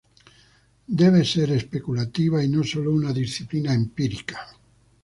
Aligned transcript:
Debe 1.03 1.23
ser 1.23 1.51
especulativa 1.51 2.43
y 2.43 2.47
no 2.49 2.63
sólo 2.63 2.89
una 2.91 3.13
disciplina 3.13 3.71
empírica". 3.71 4.47